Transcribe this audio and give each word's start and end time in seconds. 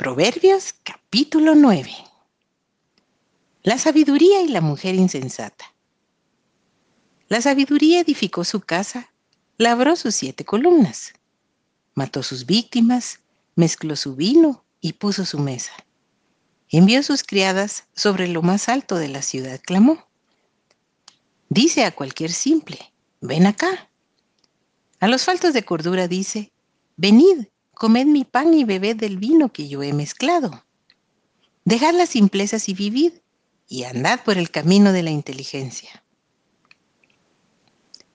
Proverbios 0.00 0.72
capítulo 0.82 1.54
9. 1.54 1.92
La 3.64 3.76
sabiduría 3.76 4.40
y 4.40 4.48
la 4.48 4.62
mujer 4.62 4.94
insensata. 4.94 5.74
La 7.28 7.42
sabiduría 7.42 8.00
edificó 8.00 8.44
su 8.44 8.60
casa, 8.60 9.12
labró 9.58 9.96
sus 9.96 10.14
siete 10.14 10.46
columnas, 10.46 11.12
mató 11.92 12.22
sus 12.22 12.46
víctimas, 12.46 13.20
mezcló 13.56 13.94
su 13.94 14.16
vino 14.16 14.64
y 14.80 14.94
puso 14.94 15.26
su 15.26 15.38
mesa. 15.38 15.72
Envió 16.70 17.02
sus 17.02 17.22
criadas 17.22 17.84
sobre 17.94 18.26
lo 18.26 18.40
más 18.40 18.70
alto 18.70 18.96
de 18.96 19.08
la 19.08 19.20
ciudad, 19.20 19.60
clamó. 19.62 20.08
Dice 21.50 21.84
a 21.84 21.94
cualquier 21.94 22.32
simple, 22.32 22.90
ven 23.20 23.46
acá. 23.46 23.90
A 24.98 25.08
los 25.08 25.24
faltos 25.26 25.52
de 25.52 25.62
cordura 25.62 26.08
dice, 26.08 26.52
venid, 26.96 27.48
comed 27.80 28.04
mi 28.04 28.26
pan 28.26 28.52
y 28.52 28.64
bebed 28.64 28.96
del 28.96 29.16
vino 29.16 29.54
que 29.54 29.66
yo 29.66 29.82
he 29.82 29.94
mezclado. 29.94 30.66
Dejad 31.64 31.94
las 31.94 32.10
simplezas 32.10 32.68
y 32.68 32.74
vivid, 32.74 33.14
y 33.68 33.84
andad 33.84 34.22
por 34.22 34.36
el 34.36 34.50
camino 34.50 34.92
de 34.92 35.02
la 35.02 35.08
inteligencia. 35.08 36.04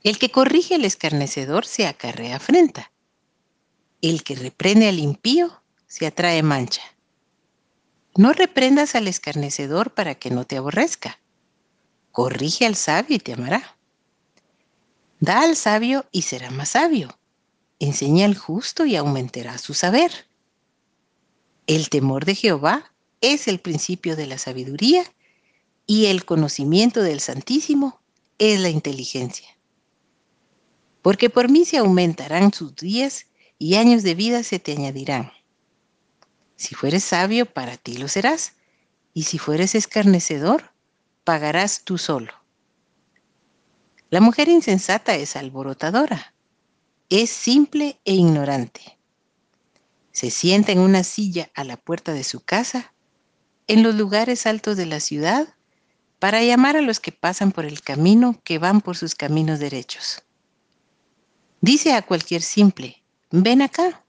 El 0.04 0.20
que 0.20 0.30
corrige 0.30 0.76
al 0.76 0.86
escarnecedor 0.86 1.66
se 1.66 1.88
acarrea 1.88 2.36
afrenta. 2.36 2.92
El 4.04 4.24
que 4.24 4.36
reprende 4.36 4.88
al 4.88 5.00
impío 5.00 5.64
se 5.88 6.06
atrae 6.06 6.44
mancha. 6.44 6.84
No 8.16 8.34
reprendas 8.34 8.94
al 8.94 9.08
escarnecedor 9.08 9.96
para 9.96 10.14
que 10.14 10.30
no 10.30 10.46
te 10.46 10.58
aborrezca. 10.58 11.18
Corrige 12.12 12.68
al 12.68 12.76
sabio 12.76 13.16
y 13.16 13.20
te 13.20 13.34
amará. 13.34 13.76
Da 15.20 15.42
al 15.42 15.56
sabio 15.56 16.06
y 16.12 16.22
será 16.22 16.52
más 16.52 16.70
sabio 16.70 17.18
enseña 17.80 18.26
al 18.26 18.36
justo 18.36 18.86
y 18.86 18.96
aumentará 18.96 19.58
su 19.58 19.74
saber. 19.74 20.12
El 21.68 21.90
temor 21.90 22.26
de 22.26 22.36
Jehová 22.36 22.94
es 23.22 23.48
el 23.48 23.60
principio 23.60 24.16
de 24.16 24.28
la 24.28 24.38
sabiduría 24.38 25.04
y 25.88 26.08
el 26.08 26.26
conocimiento 26.26 27.02
del 27.02 27.20
Santísimo 27.20 28.00
es 28.38 28.60
la 28.60 28.70
inteligencia. 28.70 29.50
Porque 31.02 31.30
por 31.30 31.50
mí 31.50 31.66
se 31.66 31.78
aumentarán 31.78 32.54
sus 32.54 32.76
días 32.76 33.28
y 33.58 33.76
años 33.76 34.04
de 34.04 34.16
vida 34.16 34.44
se 34.44 34.60
te 34.60 34.74
añadirán. 34.74 35.32
Si 36.56 36.76
fueres 36.76 37.04
sabio, 37.04 37.46
para 37.46 37.78
ti 37.78 37.98
lo 37.98 38.08
serás, 38.08 38.54
y 39.14 39.24
si 39.24 39.38
fueres 39.38 39.76
escarnecedor, 39.76 40.72
pagarás 41.24 41.84
tú 41.84 41.98
solo. 41.98 42.34
La 44.10 44.22
mujer 44.22 44.50
insensata 44.50 45.16
es 45.16 45.36
alborotadora 45.36 46.35
es 47.10 47.30
simple 47.30 48.00
e 48.04 48.14
ignorante. 48.14 48.98
Se 50.12 50.32
sienta 50.32 50.72
en 50.72 50.80
una 50.80 51.04
silla 51.04 51.52
a 51.54 51.64
la 51.64 51.78
puerta 51.78 52.14
de 52.14 52.24
su 52.24 52.40
casa, 52.40 52.94
en 53.68 53.84
los 53.84 53.96
lugares 53.96 54.46
altos 54.46 54.78
de 54.78 54.86
la 54.86 55.00
ciudad, 55.00 55.56
para 56.20 56.44
llamar 56.44 56.78
a 56.78 56.82
los 56.82 57.00
que 57.00 57.12
pasan 57.12 57.52
por 57.52 57.66
el 57.66 57.82
camino 57.82 58.42
que 58.44 58.58
van 58.58 58.82
por 58.82 58.98
sus 58.98 59.14
caminos 59.14 59.60
derechos. 59.60 60.24
Dice 61.62 61.94
a 61.94 62.02
cualquier 62.02 62.42
simple, 62.42 63.04
ven 63.32 63.62
acá. 63.62 64.04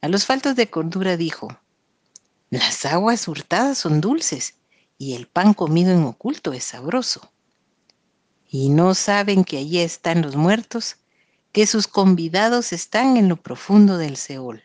A 0.00 0.08
los 0.08 0.24
faltos 0.24 0.54
de 0.56 0.70
cordura 0.70 1.16
dijo, 1.16 1.48
las 2.50 2.86
aguas 2.86 3.28
hurtadas 3.28 3.78
son 3.78 4.00
dulces 4.00 4.54
y 4.96 5.14
el 5.14 5.26
pan 5.26 5.52
comido 5.52 5.92
en 5.92 6.04
oculto 6.04 6.52
es 6.52 6.64
sabroso. 6.64 7.32
Y 8.48 8.70
no 8.70 8.94
saben 8.94 9.44
que 9.44 9.58
allí 9.58 9.80
están 9.80 10.22
los 10.22 10.36
muertos 10.36 10.96
que 11.58 11.66
sus 11.66 11.88
convidados 11.88 12.72
están 12.72 13.16
en 13.16 13.28
lo 13.28 13.34
profundo 13.34 13.98
del 13.98 14.16
Seol. 14.16 14.62